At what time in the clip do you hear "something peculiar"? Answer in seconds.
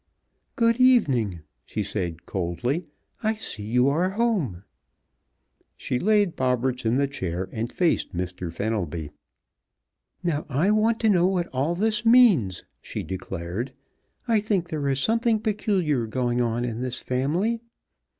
14.99-16.07